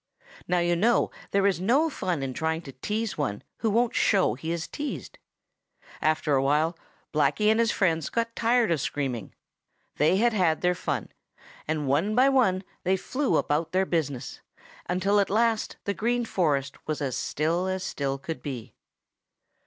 [0.47, 4.33] Now you know there is no fun in trying to tease one who won't show
[4.33, 5.19] he is teased.
[6.01, 6.75] After a while
[7.13, 9.35] Blacky and his friends got tired of screaming.
[9.97, 11.09] They had had their fun,
[11.67, 14.41] and one by one they flew about their business
[14.89, 18.73] until at last the Green Forest was as still as still could be.